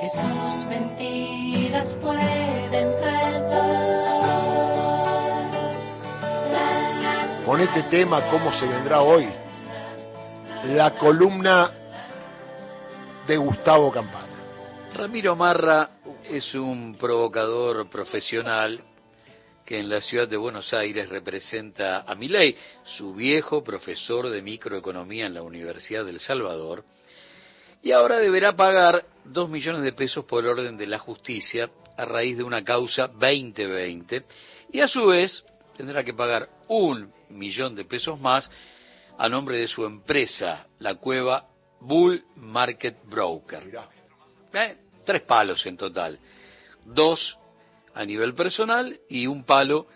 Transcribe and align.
que 0.00 0.10
sus 0.10 0.66
mentiras 0.66 1.96
pueden 2.02 3.00
traer 3.00 3.36
Con 7.46 7.60
este 7.60 7.84
tema, 7.84 8.28
¿cómo 8.28 8.52
se 8.52 8.66
vendrá 8.66 9.02
hoy? 9.02 9.28
La 10.64 10.98
columna 10.98 11.70
de 13.24 13.36
Gustavo 13.36 13.92
Campana. 13.92 14.26
Ramiro 14.94 15.36
Marra 15.36 15.90
es 16.28 16.54
un 16.56 16.96
provocador 16.98 17.88
profesional 17.88 18.80
que 19.64 19.78
en 19.78 19.88
la 19.88 20.00
ciudad 20.00 20.26
de 20.26 20.36
Buenos 20.36 20.74
Aires 20.74 21.08
representa 21.08 22.00
a 22.00 22.14
Milei, 22.16 22.56
su 22.84 23.14
viejo 23.14 23.62
profesor 23.62 24.28
de 24.28 24.42
microeconomía 24.42 25.26
en 25.26 25.34
la 25.34 25.42
Universidad 25.42 26.04
del 26.04 26.18
Salvador, 26.18 26.84
y 27.86 27.92
ahora 27.92 28.18
deberá 28.18 28.56
pagar 28.56 29.06
dos 29.24 29.48
millones 29.48 29.84
de 29.84 29.92
pesos 29.92 30.24
por 30.24 30.44
orden 30.44 30.76
de 30.76 30.88
la 30.88 30.98
justicia 30.98 31.70
a 31.96 32.04
raíz 32.04 32.36
de 32.36 32.42
una 32.42 32.64
causa 32.64 33.06
2020 33.06 34.24
y 34.72 34.80
a 34.80 34.88
su 34.88 35.06
vez 35.06 35.44
tendrá 35.76 36.02
que 36.02 36.12
pagar 36.12 36.48
un 36.66 37.12
millón 37.28 37.76
de 37.76 37.84
pesos 37.84 38.18
más 38.18 38.50
a 39.16 39.28
nombre 39.28 39.58
de 39.58 39.68
su 39.68 39.84
empresa, 39.84 40.66
la 40.80 40.96
cueva 40.96 41.46
Bull 41.78 42.24
Market 42.34 43.04
Broker. 43.04 43.62
Eh, 44.52 44.76
tres 45.04 45.22
palos 45.22 45.64
en 45.64 45.76
total. 45.76 46.18
Dos 46.84 47.38
a 47.94 48.04
nivel 48.04 48.34
personal 48.34 48.98
y 49.08 49.28
un 49.28 49.44
palo 49.44 49.86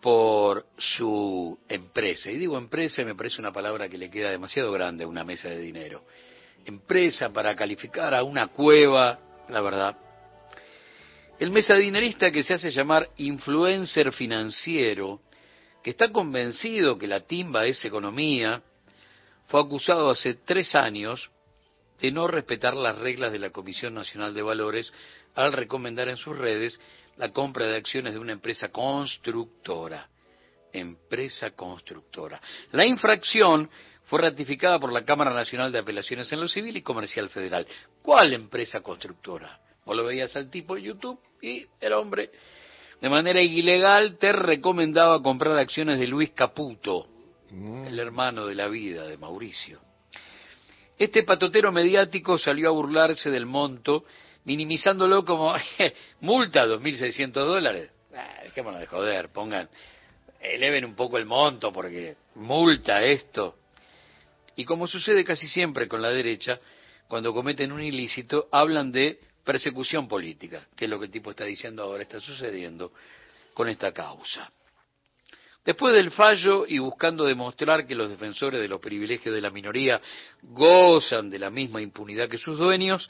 por 0.00 0.66
su 0.78 1.58
empresa. 1.68 2.30
Y 2.30 2.38
digo 2.38 2.56
empresa 2.56 3.02
me 3.02 3.16
parece 3.16 3.40
una 3.40 3.52
palabra 3.52 3.88
que 3.88 3.98
le 3.98 4.10
queda 4.10 4.30
demasiado 4.30 4.70
grande 4.70 5.02
a 5.02 5.08
una 5.08 5.24
mesa 5.24 5.48
de 5.48 5.58
dinero. 5.58 6.04
Empresa 6.64 7.32
para 7.32 7.54
calificar 7.56 8.14
a 8.14 8.22
una 8.22 8.48
cueva, 8.48 9.18
la 9.48 9.60
verdad. 9.60 9.96
El 11.38 11.50
mesadinerista 11.50 12.30
que 12.30 12.42
se 12.42 12.54
hace 12.54 12.70
llamar 12.70 13.08
influencer 13.16 14.12
financiero, 14.12 15.20
que 15.82 15.90
está 15.90 16.12
convencido 16.12 16.98
que 16.98 17.08
la 17.08 17.20
timba 17.20 17.66
es 17.66 17.84
economía, 17.84 18.62
fue 19.48 19.60
acusado 19.60 20.10
hace 20.10 20.34
tres 20.34 20.74
años 20.74 21.30
de 22.00 22.10
no 22.10 22.26
respetar 22.26 22.76
las 22.76 22.96
reglas 22.96 23.32
de 23.32 23.38
la 23.38 23.50
Comisión 23.50 23.94
Nacional 23.94 24.34
de 24.34 24.42
Valores 24.42 24.92
al 25.34 25.52
recomendar 25.52 26.08
en 26.08 26.16
sus 26.16 26.36
redes 26.36 26.80
la 27.16 27.32
compra 27.32 27.66
de 27.66 27.76
acciones 27.76 28.14
de 28.14 28.18
una 28.18 28.32
empresa 28.32 28.68
constructora. 28.68 30.08
Empresa 30.72 31.50
constructora. 31.52 32.40
La 32.72 32.86
infracción 32.86 33.68
fue 34.04 34.20
ratificada 34.20 34.78
por 34.78 34.92
la 34.92 35.04
Cámara 35.04 35.32
Nacional 35.32 35.72
de 35.72 35.78
Apelaciones 35.78 36.30
en 36.32 36.40
lo 36.40 36.48
Civil 36.48 36.76
y 36.76 36.82
Comercial 36.82 37.28
Federal. 37.28 37.66
¿Cuál 38.02 38.32
empresa 38.32 38.80
constructora? 38.80 39.60
Vos 39.84 39.96
lo 39.96 40.04
veías 40.04 40.34
al 40.36 40.50
tipo 40.50 40.76
en 40.76 40.84
YouTube 40.84 41.18
y 41.40 41.66
el 41.80 41.92
hombre, 41.92 42.30
de 43.00 43.08
manera 43.08 43.40
ilegal, 43.40 44.18
te 44.18 44.32
recomendaba 44.32 45.22
comprar 45.22 45.58
acciones 45.58 45.98
de 45.98 46.06
Luis 46.06 46.30
Caputo, 46.30 47.08
mm. 47.50 47.86
el 47.86 47.98
hermano 47.98 48.46
de 48.46 48.54
la 48.54 48.68
vida 48.68 49.06
de 49.06 49.18
Mauricio. 49.18 49.80
Este 50.98 51.24
patotero 51.24 51.72
mediático 51.72 52.38
salió 52.38 52.68
a 52.68 52.72
burlarse 52.72 53.30
del 53.30 53.46
monto 53.46 54.04
minimizándolo 54.44 55.24
como 55.24 55.54
multa 56.20 56.64
2.600 56.66 57.32
dólares. 57.32 57.90
Ah, 58.14 58.40
dejémonos 58.42 58.80
de 58.80 58.86
joder, 58.86 59.30
pongan, 59.30 59.68
eleven 60.42 60.84
un 60.84 60.94
poco 60.94 61.18
el 61.18 61.24
monto 61.24 61.72
porque 61.72 62.16
multa 62.34 63.02
esto. 63.02 63.56
Y 64.56 64.64
como 64.64 64.86
sucede 64.86 65.24
casi 65.24 65.46
siempre 65.46 65.88
con 65.88 66.02
la 66.02 66.10
derecha, 66.10 66.58
cuando 67.08 67.32
cometen 67.32 67.72
un 67.72 67.82
ilícito, 67.82 68.48
hablan 68.50 68.92
de 68.92 69.20
persecución 69.44 70.08
política, 70.08 70.66
que 70.76 70.84
es 70.84 70.90
lo 70.90 70.98
que 70.98 71.06
el 71.06 71.10
tipo 71.10 71.30
está 71.30 71.44
diciendo 71.44 71.82
ahora, 71.82 72.02
está 72.02 72.20
sucediendo 72.20 72.92
con 73.54 73.68
esta 73.68 73.92
causa. 73.92 74.50
Después 75.64 75.94
del 75.94 76.10
fallo 76.10 76.64
y 76.66 76.78
buscando 76.78 77.24
demostrar 77.24 77.86
que 77.86 77.94
los 77.94 78.10
defensores 78.10 78.60
de 78.60 78.68
los 78.68 78.80
privilegios 78.80 79.32
de 79.32 79.40
la 79.40 79.50
minoría 79.50 80.00
gozan 80.42 81.30
de 81.30 81.38
la 81.38 81.50
misma 81.50 81.80
impunidad 81.80 82.28
que 82.28 82.38
sus 82.38 82.58
dueños, 82.58 83.08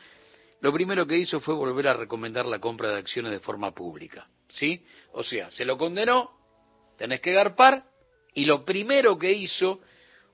lo 0.60 0.72
primero 0.72 1.06
que 1.06 1.16
hizo 1.16 1.41
fue 1.41 1.54
volver 1.54 1.88
a 1.88 1.94
recomendar 1.94 2.44
la 2.44 2.59
compra 2.59 2.91
de 2.91 2.98
acciones 2.98 3.32
de 3.32 3.41
forma 3.41 3.72
pública. 3.72 4.28
¿Sí? 4.48 4.84
O 5.12 5.22
sea, 5.22 5.50
se 5.50 5.65
lo 5.65 5.78
condenó, 5.78 6.41
tenés 6.97 7.20
que 7.20 7.32
garpar, 7.32 7.84
y 8.34 8.44
lo 8.44 8.64
primero 8.64 9.19
que 9.19 9.32
hizo 9.32 9.80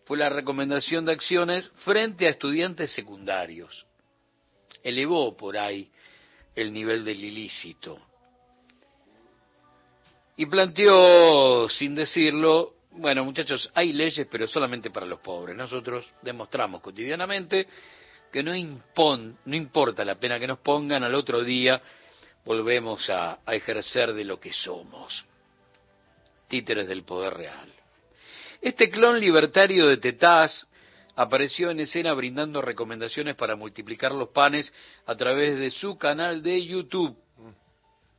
fue 0.04 0.18
la 0.18 0.28
recomendación 0.28 1.04
de 1.04 1.12
acciones 1.12 1.70
frente 1.84 2.26
a 2.26 2.30
estudiantes 2.30 2.92
secundarios. 2.92 3.86
Elevó 4.82 5.36
por 5.36 5.58
ahí 5.58 5.90
el 6.54 6.72
nivel 6.72 7.04
del 7.04 7.22
ilícito. 7.22 8.00
Y 10.36 10.46
planteó, 10.46 11.68
sin 11.68 11.94
decirlo, 11.94 12.74
bueno 12.92 13.24
muchachos, 13.24 13.70
hay 13.74 13.92
leyes 13.92 14.26
pero 14.30 14.46
solamente 14.46 14.90
para 14.90 15.04
los 15.04 15.20
pobres. 15.20 15.56
Nosotros 15.56 16.10
demostramos 16.22 16.80
cotidianamente 16.80 17.66
que 18.32 18.42
no, 18.42 18.52
no 18.52 19.56
importa 19.56 20.04
la 20.04 20.14
pena 20.14 20.38
que 20.38 20.46
nos 20.46 20.60
pongan, 20.60 21.02
al 21.02 21.14
otro 21.14 21.42
día 21.42 21.82
volvemos 22.44 23.10
a 23.10 23.40
ejercer 23.48 24.14
de 24.14 24.24
lo 24.24 24.38
que 24.40 24.52
somos, 24.52 25.26
títeres 26.48 26.88
del 26.88 27.04
poder 27.04 27.34
real. 27.34 27.72
Este 28.60 28.90
clon 28.90 29.20
libertario 29.20 29.86
de 29.86 29.98
Tetaz 29.98 30.66
apareció 31.14 31.70
en 31.70 31.80
escena 31.80 32.12
brindando 32.12 32.62
recomendaciones 32.62 33.36
para 33.36 33.56
multiplicar 33.56 34.12
los 34.12 34.30
panes 34.30 34.72
a 35.06 35.14
través 35.16 35.58
de 35.58 35.70
su 35.70 35.96
canal 35.98 36.42
de 36.42 36.64
YouTube, 36.64 37.16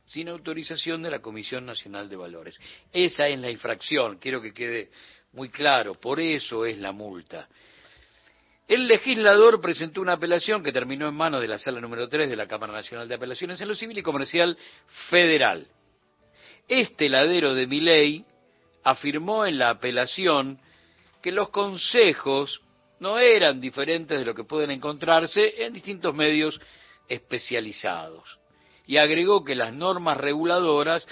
sin 0.06 0.28
autorización 0.28 1.02
de 1.02 1.10
la 1.10 1.20
Comisión 1.20 1.66
Nacional 1.66 2.08
de 2.08 2.16
Valores. 2.16 2.58
Esa 2.92 3.28
es 3.28 3.38
la 3.38 3.50
infracción, 3.50 4.18
quiero 4.18 4.40
que 4.40 4.52
quede 4.52 4.90
muy 5.32 5.48
claro, 5.50 5.94
por 5.94 6.20
eso 6.20 6.64
es 6.64 6.78
la 6.78 6.92
multa. 6.92 7.48
El 8.66 8.86
legislador 8.86 9.60
presentó 9.60 10.00
una 10.00 10.12
apelación 10.12 10.62
que 10.62 10.70
terminó 10.70 11.08
en 11.08 11.14
manos 11.14 11.40
de 11.40 11.48
la 11.48 11.58
sala 11.58 11.80
número 11.80 12.08
3 12.08 12.30
de 12.30 12.36
la 12.36 12.46
Cámara 12.46 12.72
Nacional 12.72 13.08
de 13.08 13.16
Apelaciones 13.16 13.60
en 13.60 13.66
lo 13.66 13.74
Civil 13.74 13.98
y 13.98 14.02
Comercial 14.02 14.56
Federal. 15.08 15.66
Este 16.68 17.08
ladero 17.08 17.54
de 17.54 17.66
mi 17.66 17.80
ley 17.80 18.24
afirmó 18.84 19.46
en 19.46 19.58
la 19.58 19.70
apelación 19.70 20.60
que 21.22 21.32
los 21.32 21.50
consejos 21.50 22.62
no 22.98 23.18
eran 23.18 23.60
diferentes 23.60 24.18
de 24.18 24.24
lo 24.24 24.34
que 24.34 24.44
pueden 24.44 24.70
encontrarse 24.70 25.64
en 25.64 25.72
distintos 25.72 26.14
medios 26.14 26.60
especializados. 27.08 28.38
Y 28.86 28.96
agregó 28.96 29.44
que 29.44 29.54
las 29.54 29.72
normas 29.72 30.16
reguladoras 30.16 31.06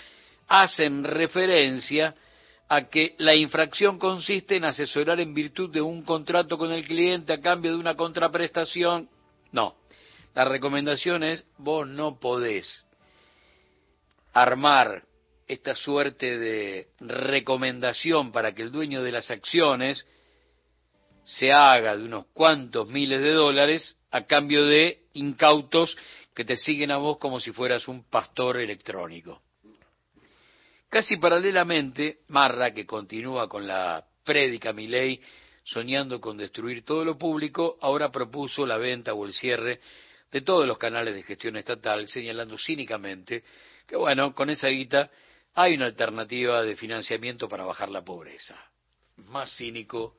hacen 0.47 1.05
referencia 1.05 2.15
a 2.69 2.89
que 2.89 3.15
la 3.19 3.35
infracción 3.35 3.99
consiste 3.99 4.57
en 4.57 4.65
asesorar 4.65 5.21
en 5.21 5.33
virtud 5.33 5.71
de 5.71 5.81
un 5.81 6.03
contrato 6.03 6.59
con 6.59 6.73
el 6.73 6.85
cliente 6.85 7.33
a 7.33 7.41
cambio 7.41 7.73
de 7.73 7.79
una 7.79 7.97
contraprestación. 7.97 9.09
No, 9.53 9.77
la 10.35 10.45
recomendación 10.45 11.23
es 11.23 11.45
vos 11.57 11.87
no 11.89 12.19
podés 12.19 12.85
armar 14.35 15.08
esta 15.49 15.75
suerte 15.75 16.39
de 16.39 16.89
recomendación 17.01 18.31
para 18.33 18.53
que 18.53 18.63
el 18.63 18.71
dueño 18.71 19.03
de 19.03 19.13
las 19.13 19.31
acciones 19.31 20.07
se 21.25 21.51
haga 21.53 21.97
de 21.97 22.05
unos 22.05 22.27
cuantos 22.35 22.89
miles 22.89 23.21
de 23.23 23.33
dólares 23.33 23.97
a 24.11 24.27
cambio 24.27 24.65
de 24.67 25.07
incautos 25.15 25.97
que 26.35 26.45
te 26.45 26.57
siguen 26.57 26.91
a 26.91 26.99
vos 26.99 27.19
como 27.19 27.41
si 27.41 27.51
fueras 27.51 27.89
un 27.89 28.05
pastor 28.05 28.59
electrónico. 28.59 29.43
Casi 30.91 31.17
paralelamente, 31.17 32.21
Marra, 32.29 32.73
que 32.73 32.87
continúa 32.87 33.49
con 33.49 33.67
la 33.67 34.05
prédica 34.25 34.73
Milei, 34.73 35.21
soñando 35.65 36.21
con 36.21 36.37
destruir 36.37 36.85
todo 36.85 37.05
lo 37.05 37.19
público, 37.19 37.77
ahora 37.81 38.11
propuso 38.11 38.67
la 38.67 38.79
venta 38.79 39.13
o 39.15 39.27
el 39.27 39.33
cierre 39.33 39.81
de 40.31 40.41
todos 40.43 40.67
los 40.67 40.79
canales 40.79 41.15
de 41.15 41.23
gestión 41.23 41.57
estatal, 41.57 42.07
señalando 42.09 42.57
cínicamente 42.59 43.45
que, 43.87 43.97
bueno, 43.97 44.35
con 44.35 44.51
esa 44.51 44.69
guita 44.69 45.11
hay 45.55 45.75
una 45.75 45.87
alternativa 45.87 46.63
de 46.63 46.77
financiamiento 46.77 47.49
para 47.49 47.65
bajar 47.65 47.89
la 47.91 48.05
pobreza. 48.05 48.57
Más 49.17 49.57
cínico 49.57 50.17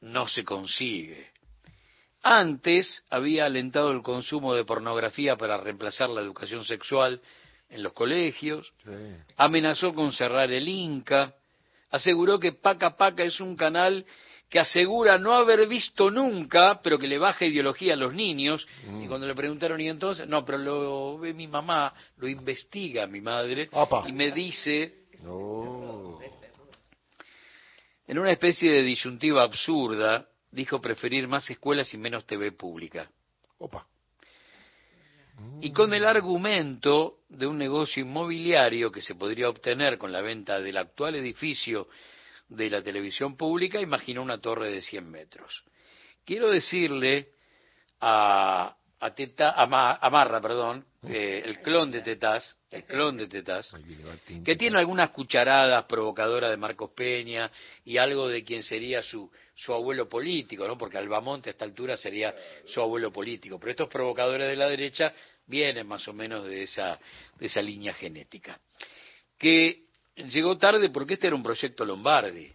no 0.00 0.28
se 0.28 0.44
consigue. 0.44 1.30
Antes 2.22 3.04
había 3.10 3.46
alentado 3.46 3.90
el 3.90 4.02
consumo 4.02 4.54
de 4.54 4.64
pornografía 4.64 5.36
para 5.36 5.58
reemplazar 5.58 6.08
la 6.08 6.22
educación 6.22 6.64
sexual 6.64 7.20
en 7.68 7.82
los 7.82 7.92
colegios, 7.92 8.72
amenazó 9.36 9.94
con 9.94 10.12
cerrar 10.12 10.52
el 10.52 10.68
Inca, 10.68 11.34
aseguró 11.90 12.38
que 12.38 12.52
Paca 12.52 12.96
Paca 12.96 13.24
es 13.24 13.40
un 13.40 13.56
canal 13.56 14.06
que 14.48 14.60
asegura 14.60 15.18
no 15.18 15.32
haber 15.32 15.66
visto 15.66 16.10
nunca, 16.10 16.80
pero 16.82 16.98
que 16.98 17.08
le 17.08 17.18
baja 17.18 17.44
ideología 17.44 17.94
a 17.94 17.96
los 17.96 18.14
niños. 18.14 18.66
Mm. 18.86 19.02
Y 19.02 19.08
cuando 19.08 19.26
le 19.26 19.34
preguntaron, 19.34 19.80
¿y 19.80 19.88
entonces? 19.88 20.28
No, 20.28 20.44
pero 20.44 20.58
lo 20.58 21.18
ve 21.18 21.34
mi 21.34 21.48
mamá, 21.48 21.92
lo 22.18 22.28
investiga 22.28 23.06
mi 23.06 23.20
madre, 23.20 23.68
y 24.06 24.12
me 24.12 24.30
dice... 24.30 25.04
En 28.06 28.18
una 28.18 28.32
especie 28.32 28.70
de 28.70 28.82
disyuntiva 28.82 29.42
absurda, 29.42 30.28
dijo 30.50 30.80
preferir 30.80 31.26
más 31.26 31.48
escuelas 31.48 31.92
y 31.94 31.98
menos 31.98 32.26
TV 32.26 32.52
pública. 32.52 33.10
Opa. 33.58 33.86
y 35.60 35.72
con 35.72 35.94
el 35.94 36.04
argumento 36.04 37.20
de 37.28 37.46
un 37.46 37.58
negocio 37.58 38.02
inmobiliario 38.02 38.92
que 38.92 39.02
se 39.02 39.14
podría 39.14 39.48
obtener 39.48 39.98
con 39.98 40.12
la 40.12 40.20
venta 40.20 40.60
del 40.60 40.76
actual 40.76 41.16
edificio 41.16 41.88
de 42.48 42.70
la 42.70 42.82
televisión 42.82 43.36
pública, 43.36 43.80
imaginó 43.80 44.22
una 44.22 44.38
torre 44.38 44.70
de 44.70 44.82
100 44.82 45.10
metros. 45.10 45.64
Quiero 46.24 46.50
decirle 46.50 47.28
a, 48.00 48.76
a, 49.00 49.14
Teta, 49.14 49.50
a, 49.50 49.66
Marra, 49.66 50.40
perdón, 50.40 50.86
eh, 51.08 51.42
el 51.44 51.60
clon 51.60 51.90
de 51.90 52.00
Tetaz, 52.00 52.56
el 52.70 52.84
clon 52.84 53.16
de 53.16 53.26
Tetaz, 53.26 53.70
que 54.44 54.56
tiene 54.56 54.78
algunas 54.78 55.10
cucharadas 55.10 55.84
provocadoras 55.84 56.50
de 56.50 56.56
Marcos 56.56 56.90
Peña 56.94 57.50
y 57.84 57.98
algo 57.98 58.28
de 58.28 58.42
quien 58.42 58.62
sería 58.62 59.02
su, 59.02 59.30
su 59.54 59.72
abuelo 59.72 60.08
político, 60.08 60.66
¿no? 60.66 60.78
Porque 60.78 60.98
Albamonte 60.98 61.50
a 61.50 61.52
esta 61.52 61.64
altura 61.64 61.96
sería 61.96 62.34
su 62.66 62.80
abuelo 62.80 63.12
político. 63.12 63.58
Pero 63.58 63.70
estos 63.70 63.88
provocadores 63.88 64.48
de 64.48 64.56
la 64.56 64.68
derecha 64.68 65.12
vienen 65.46 65.86
más 65.86 66.06
o 66.08 66.12
menos 66.12 66.44
de 66.46 66.62
esa, 66.62 66.98
de 67.38 67.46
esa 67.46 67.62
línea 67.62 67.92
genética. 67.94 68.58
Que 69.38 69.83
llegó 70.16 70.56
tarde 70.58 70.90
porque 70.90 71.14
este 71.14 71.26
era 71.26 71.36
un 71.36 71.42
proyecto 71.42 71.84
Lombardi. 71.84 72.52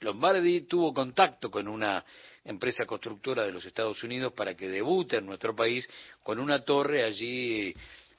Lombardi 0.00 0.62
tuvo 0.62 0.92
contacto 0.92 1.50
con 1.50 1.68
una 1.68 2.04
empresa 2.44 2.84
constructora 2.84 3.44
de 3.44 3.52
los 3.52 3.64
Estados 3.64 4.02
Unidos 4.02 4.32
para 4.34 4.54
que 4.54 4.68
debute 4.68 5.16
en 5.16 5.26
nuestro 5.26 5.54
país 5.54 5.88
con 6.22 6.38
una 6.38 6.62
torre 6.64 7.02
allí 7.02 7.74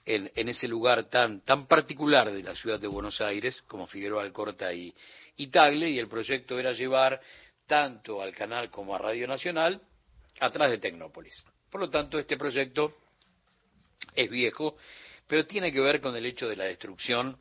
en, 0.05 0.49
ese 0.49 0.67
lugar 0.67 1.05
tan, 1.05 1.41
tan 1.41 1.67
particular 1.67 2.31
de 2.31 2.41
la 2.41 2.55
ciudad 2.55 2.79
de 2.79 2.87
Buenos 2.87 3.21
Aires 3.21 3.61
como 3.67 3.87
Figueroa 3.87 4.23
Alcorta 4.23 4.73
y, 4.73 4.93
y 5.35 5.47
Tagle 5.47 5.89
y 5.89 5.99
el 5.99 6.07
proyecto 6.07 6.57
era 6.57 6.71
llevar 6.71 7.21
tanto 7.67 8.21
al 8.21 8.33
canal 8.33 8.69
como 8.69 8.95
a 8.95 8.97
Radio 8.97 9.27
Nacional 9.27 9.81
atrás 10.39 10.71
de 10.71 10.77
Tecnópolis. 10.77 11.43
Por 11.69 11.81
lo 11.81 11.89
tanto, 11.89 12.17
este 12.17 12.37
proyecto 12.37 12.95
es 14.15 14.29
viejo, 14.29 14.77
pero 15.27 15.45
tiene 15.45 15.71
que 15.71 15.81
ver 15.81 15.99
con 15.99 16.15
el 16.15 16.25
hecho 16.25 16.47
de 16.47 16.55
la 16.55 16.63
destrucción 16.63 17.37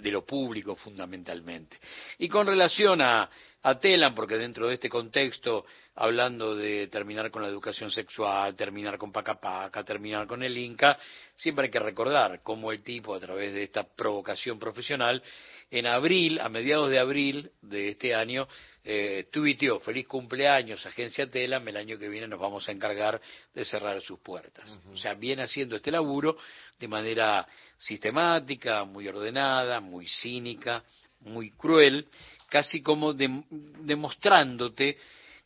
de 0.00 0.10
lo 0.10 0.24
público 0.24 0.76
fundamentalmente. 0.76 1.78
Y 2.18 2.28
con 2.28 2.46
relación 2.46 3.00
a, 3.02 3.30
a 3.62 3.80
porque 4.14 4.36
dentro 4.36 4.68
de 4.68 4.74
este 4.74 4.88
contexto, 4.88 5.66
hablando 5.96 6.54
de 6.54 6.86
terminar 6.88 7.30
con 7.30 7.42
la 7.42 7.48
educación 7.48 7.90
sexual, 7.90 8.54
terminar 8.54 8.96
con 8.98 9.10
Pacapaca, 9.10 9.82
terminar 9.82 10.26
con 10.26 10.42
el 10.42 10.56
Inca, 10.56 10.96
siempre 11.34 11.64
hay 11.64 11.70
que 11.70 11.80
recordar 11.80 12.42
cómo 12.42 12.70
el 12.70 12.82
tipo, 12.82 13.14
a 13.14 13.20
través 13.20 13.52
de 13.52 13.64
esta 13.64 13.84
provocación 13.84 14.58
profesional, 14.58 15.22
en 15.70 15.86
abril, 15.86 16.38
a 16.40 16.48
mediados 16.48 16.90
de 16.90 16.98
abril 16.98 17.50
de 17.60 17.88
este 17.88 18.14
año, 18.14 18.46
eh, 18.88 19.26
tuiteó, 19.32 19.80
feliz 19.80 20.06
cumpleaños, 20.06 20.86
agencia 20.86 21.28
Telam, 21.28 21.66
el 21.66 21.76
año 21.76 21.98
que 21.98 22.08
viene 22.08 22.28
nos 22.28 22.38
vamos 22.38 22.68
a 22.68 22.72
encargar 22.72 23.20
de 23.52 23.64
cerrar 23.64 24.00
sus 24.00 24.20
puertas. 24.20 24.78
O 24.92 24.96
sea, 24.96 25.14
viene 25.14 25.42
haciendo 25.42 25.74
este 25.74 25.90
laburo 25.90 26.36
de 26.78 26.86
manera 26.86 27.48
sistemática, 27.76 28.84
muy 28.84 29.08
ordenada, 29.08 29.80
muy 29.80 30.06
cínica, 30.06 30.84
muy 31.22 31.50
cruel, 31.50 32.06
casi 32.48 32.80
como 32.80 33.12
demostrándote 33.12 34.98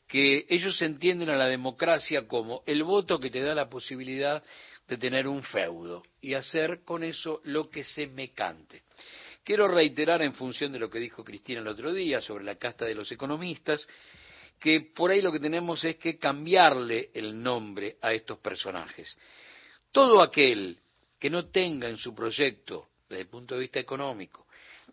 que 0.06 0.44
ellos 0.50 0.82
entienden 0.82 1.30
a 1.30 1.36
la 1.36 1.48
democracia 1.48 2.28
como 2.28 2.62
el 2.66 2.82
voto 2.82 3.18
que 3.18 3.30
te 3.30 3.40
da 3.40 3.54
la 3.54 3.70
posibilidad 3.70 4.44
de 4.86 4.98
tener 4.98 5.26
un 5.26 5.42
feudo 5.42 6.02
y 6.20 6.34
hacer 6.34 6.82
con 6.84 7.04
eso 7.04 7.40
lo 7.44 7.70
que 7.70 7.84
se 7.84 8.06
me 8.06 8.28
cante. 8.34 8.82
Quiero 9.42 9.68
reiterar 9.68 10.22
en 10.22 10.34
función 10.34 10.72
de 10.72 10.78
lo 10.78 10.90
que 10.90 10.98
dijo 10.98 11.24
Cristina 11.24 11.60
el 11.60 11.68
otro 11.68 11.92
día 11.92 12.20
sobre 12.20 12.44
la 12.44 12.56
casta 12.56 12.84
de 12.84 12.94
los 12.94 13.10
economistas, 13.10 13.86
que 14.58 14.80
por 14.94 15.10
ahí 15.10 15.22
lo 15.22 15.32
que 15.32 15.40
tenemos 15.40 15.82
es 15.84 15.96
que 15.96 16.18
cambiarle 16.18 17.10
el 17.14 17.42
nombre 17.42 17.96
a 18.02 18.12
estos 18.12 18.38
personajes. 18.38 19.16
Todo 19.90 20.20
aquel 20.20 20.78
que 21.18 21.30
no 21.30 21.46
tenga 21.48 21.88
en 21.88 21.96
su 21.96 22.14
proyecto, 22.14 22.88
desde 23.08 23.22
el 23.22 23.28
punto 23.28 23.54
de 23.54 23.62
vista 23.62 23.80
económico, 23.80 24.46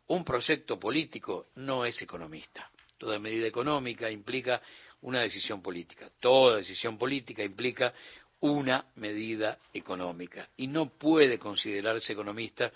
un 0.07 0.23
proyecto 0.23 0.79
político, 0.79 1.47
no 1.55 1.85
es 1.85 2.01
economista. 2.01 2.71
Toda 2.97 3.19
medida 3.19 3.45
económica 3.47 4.09
implica 4.09 4.61
una 5.01 5.21
decisión 5.21 5.61
política. 5.61 6.09
Toda 6.19 6.57
decisión 6.57 6.97
política 6.97 7.43
implica 7.43 7.93
una 8.39 8.85
medida 8.95 9.59
económica. 9.73 10.49
Y 10.57 10.67
no 10.67 10.89
puede 10.97 11.37
considerarse 11.37 12.13
economista 12.13 12.71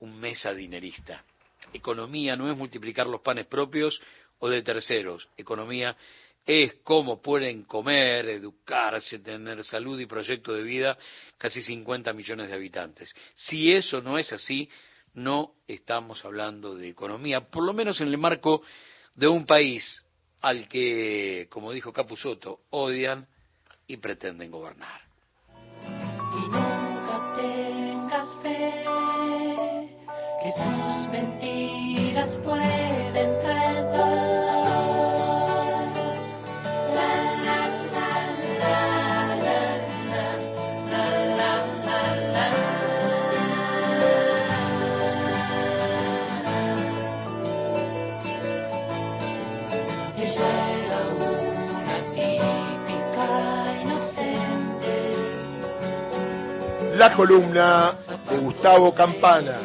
un 0.00 0.18
mesa 0.18 0.52
dinerista. 0.54 1.24
Economía 1.72 2.36
no 2.36 2.50
es 2.50 2.56
multiplicar 2.56 3.06
los 3.06 3.20
panes 3.20 3.46
propios 3.46 4.00
o 4.38 4.48
de 4.48 4.62
terceros. 4.62 5.28
Economía 5.36 5.96
es 6.44 6.76
cómo 6.84 7.20
pueden 7.20 7.64
comer, 7.64 8.28
educarse, 8.28 9.18
tener 9.18 9.64
salud 9.64 9.98
y 9.98 10.06
proyecto 10.06 10.52
de 10.52 10.62
vida 10.62 10.96
casi 11.38 11.60
50 11.62 12.12
millones 12.12 12.48
de 12.48 12.54
habitantes. 12.54 13.12
Si 13.34 13.72
eso 13.72 14.00
no 14.00 14.18
es 14.18 14.32
así, 14.32 14.68
no 15.14 15.54
estamos 15.66 16.24
hablando 16.24 16.74
de 16.74 16.88
economía, 16.88 17.40
por 17.40 17.64
lo 17.64 17.72
menos 17.72 18.00
en 18.00 18.08
el 18.08 18.18
marco 18.18 18.62
de 19.14 19.26
un 19.26 19.44
país 19.44 20.04
al 20.42 20.68
que, 20.68 21.48
como 21.50 21.72
dijo 21.72 21.92
Capusotto, 21.92 22.60
odian 22.70 23.26
y 23.88 23.96
pretenden 23.96 24.50
gobernar. 24.50 25.05
La 56.96 57.12
columna 57.14 57.94
de 58.30 58.38
Gustavo 58.38 58.92
Campana. 58.94 59.58